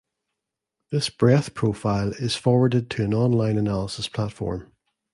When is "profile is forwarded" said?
1.53-2.89